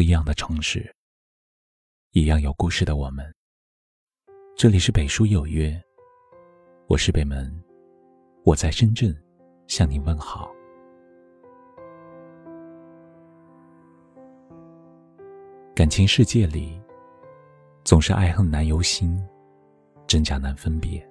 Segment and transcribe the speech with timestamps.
[0.00, 0.90] 不一样的城市，
[2.12, 3.22] 一样有故事的我们。
[4.56, 5.78] 这里是北书有约，
[6.86, 7.52] 我是北门，
[8.42, 9.14] 我在深圳
[9.66, 10.50] 向您问好。
[15.74, 16.80] 感情世界里，
[17.84, 19.22] 总是爱恨难由心，
[20.06, 21.06] 真假难分别，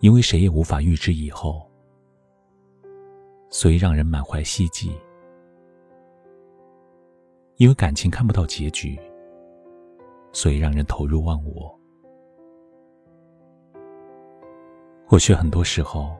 [0.00, 1.70] 因为谁也无法预知以后，
[3.48, 4.90] 所以让人满怀希冀。
[7.56, 8.98] 因为感情看不到结局。
[10.36, 11.72] 所以让人投入忘我。
[15.06, 16.16] 或许很多时候，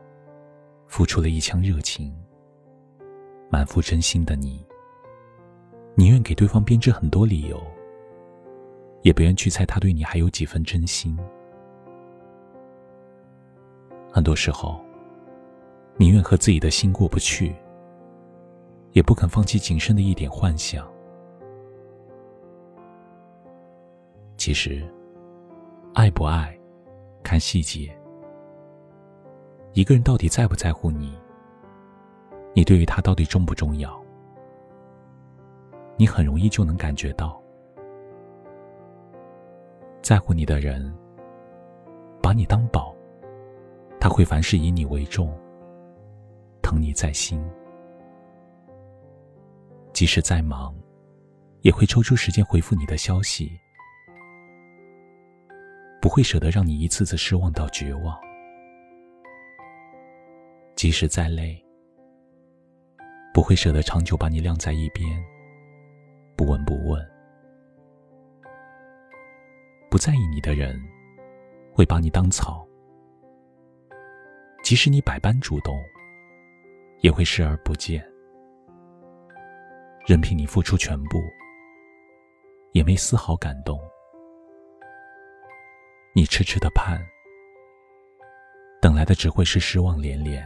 [0.87, 2.15] 付出了一腔热情、
[3.51, 4.65] 满腹真心的你，
[5.97, 7.61] 宁愿给对方编织很多理由，
[9.03, 11.19] 也不愿去猜他对你还有几分真心。
[14.13, 14.81] 很多时候，
[15.97, 17.53] 宁愿和自己的心过不去，
[18.93, 20.89] 也不肯放弃仅剩的一点幻想。
[24.45, 24.87] 其实，
[25.95, 26.55] 爱不爱，
[27.23, 27.91] 看细节。
[29.73, 31.19] 一个人到底在不在乎你？
[32.53, 33.99] 你对于他到底重不重要？
[35.97, 37.43] 你很容易就能感觉到。
[40.03, 40.95] 在乎你的人，
[42.21, 42.95] 把你当宝，
[43.99, 45.35] 他会凡事以你为重，
[46.61, 47.43] 疼你在心。
[49.95, 50.75] 即使再忙，
[51.63, 53.59] 也会抽出时间回复你的消息。
[56.05, 58.15] 不会舍得让你一次次失望到绝望，
[60.77, 61.59] 即使再累，
[63.33, 65.09] 不会舍得长久把你晾在一边，
[66.37, 67.03] 不闻不问。
[69.91, 70.79] 不在意你的人，
[71.73, 72.69] 会把你当草，
[74.63, 75.75] 即使你百般主动，
[77.01, 78.07] 也会视而不见，
[80.07, 81.19] 任凭你付出全部，
[82.73, 83.81] 也没丝毫感动。
[86.17, 87.05] 你痴痴的盼，
[88.81, 90.45] 等来的只会是失望连连。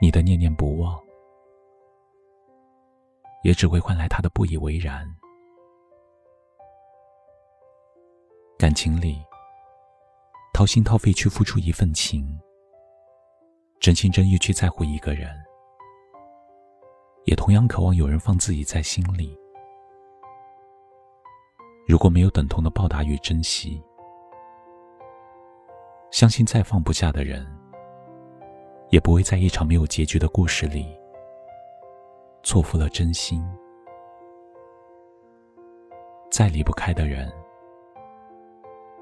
[0.00, 0.98] 你的念念不忘，
[3.44, 5.06] 也只会换来他的不以为然。
[8.58, 9.22] 感情里，
[10.54, 12.40] 掏心掏肺去付出一份情，
[13.78, 15.38] 真心真意去在乎一个人，
[17.26, 19.38] 也同样渴望有人放自己在心里。
[21.86, 23.82] 如果没有等同的报答与珍惜，
[26.10, 27.44] 相信再放不下的人，
[28.90, 30.86] 也不会在一场没有结局的故事里
[32.42, 33.42] 错付了真心；
[36.30, 37.32] 再离不开的人，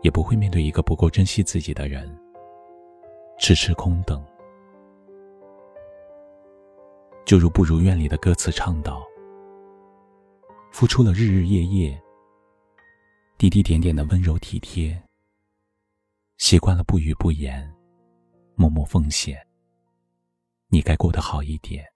[0.00, 2.08] 也不会面对一个不够珍惜自己的人
[3.38, 4.24] 痴痴空等。
[7.26, 9.02] 就如不如愿里的歌词唱道
[10.72, 12.02] ：“付出了日日夜夜。”
[13.38, 15.00] 滴滴点点的温柔体贴，
[16.38, 17.72] 习惯了不语不言，
[18.56, 19.38] 默默奉献。
[20.66, 21.86] 你该过得好一点。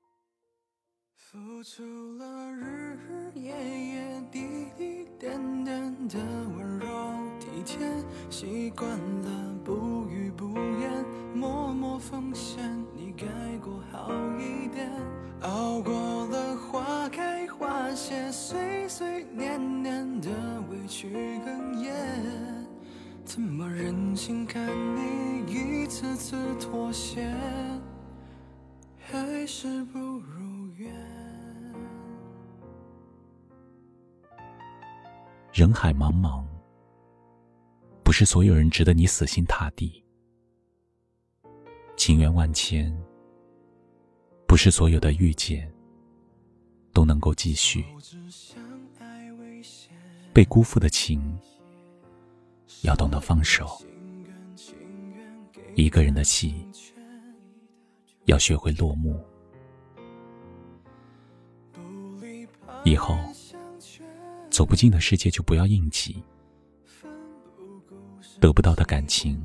[1.16, 1.82] 付出
[2.16, 4.40] 了日日夜夜，滴
[4.78, 6.20] 滴点点的
[6.56, 6.86] 温柔
[7.40, 7.88] 体贴，
[8.30, 8.88] 习惯
[9.22, 11.04] 了不语不言，
[11.34, 12.62] 默默奉献。
[12.94, 13.26] 你该
[13.58, 14.08] 过好
[24.22, 27.28] 忍心看你一次次妥协，
[28.96, 30.94] 还是不如愿？
[35.52, 36.44] 人海茫茫，
[38.04, 40.04] 不是所有人值得你死心塌地；
[41.96, 42.96] 情缘万千，
[44.46, 45.68] 不是所有的遇见
[46.92, 47.84] 都能够继续。
[50.32, 51.36] 被辜负的情。
[52.82, 53.80] 要懂得放手，
[55.74, 56.66] 一个人的戏
[58.26, 59.18] 要学会落幕。
[62.84, 63.16] 以后
[64.50, 66.22] 走不进的世界就不要硬挤，
[68.40, 69.40] 得不到的感情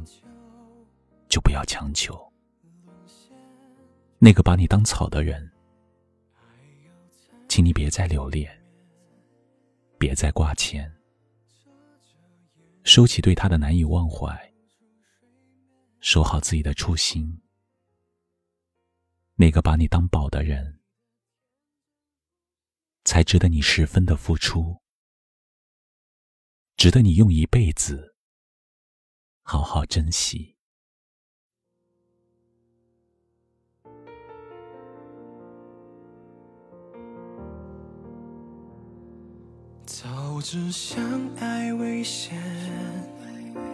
[1.30, 2.18] 就不要强求。
[4.20, 5.50] 那个把你当草的人，
[7.48, 8.52] 请你别再留恋，
[10.00, 10.92] 别再挂牵。
[12.84, 14.47] 收起对他的难以忘怀，
[16.10, 17.42] 守好自己的初心。
[19.36, 20.80] 那个把你当宝的人，
[23.04, 24.82] 才值得你十分的付出，
[26.78, 28.16] 值得你用一辈子
[29.42, 30.56] 好好珍惜。
[39.86, 42.42] 早知相爱危险，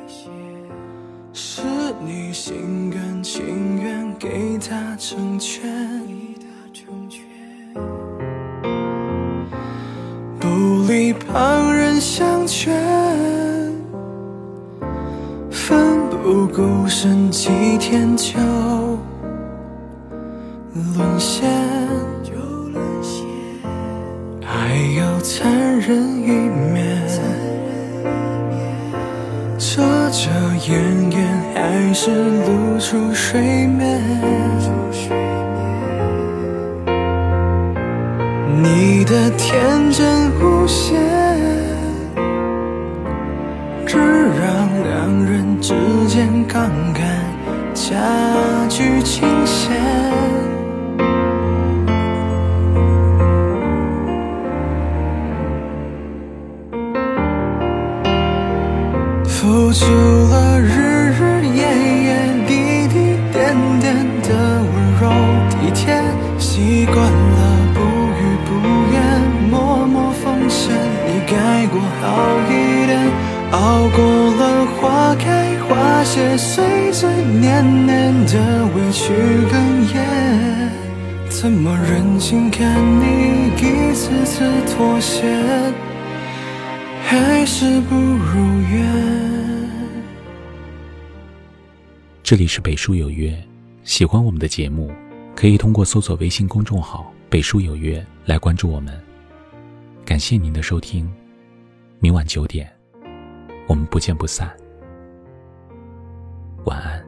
[0.07, 0.31] 是
[2.05, 5.63] 你心甘情愿给他成全，
[10.39, 12.73] 不理旁人相劝，
[15.49, 18.37] 奋不顾身几天就
[20.95, 21.51] 沦陷。
[24.45, 26.27] 爱有残忍一
[26.73, 26.81] 面，
[29.57, 30.29] 遮遮
[30.67, 31.32] 掩掩，
[31.73, 33.99] 还是露出水面。
[38.61, 40.95] 你的天真无邪，
[43.87, 45.73] 只让两人之
[46.07, 47.03] 间杠杆
[47.73, 47.95] 加
[48.69, 49.71] 剧倾斜。
[59.25, 60.22] 付出
[73.53, 74.03] 熬过
[74.33, 79.13] 了花开花谢、岁岁年年的委屈
[79.47, 80.71] 哽咽，
[81.29, 85.21] 怎么忍心看你一次次妥协？
[87.03, 89.69] 还是不如愿。
[92.23, 93.39] 这里是北书有约，
[93.83, 94.91] 喜欢我们的节目，
[95.35, 98.99] 可以通过搜索微信公众号“北书有约”来关注我们。
[100.03, 101.07] 感谢您的收听，
[101.99, 102.67] 明晚九点，
[103.73, 104.47] 我们不见不散。
[106.65, 107.03] 晚安。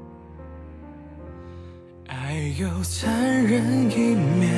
[2.07, 3.13] 爱有残
[3.43, 4.51] 忍一面，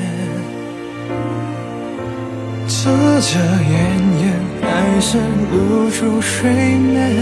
[2.66, 2.90] 遮
[3.20, 3.76] 遮掩
[4.22, 4.48] 掩。
[4.62, 5.18] 还是
[5.52, 7.14] 露出水面，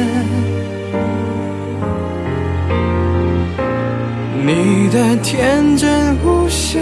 [4.45, 6.79] 你的天真无邪，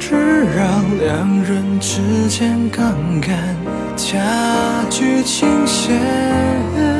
[0.00, 3.56] 只让两人之间杠杆
[3.96, 6.91] 加剧倾斜。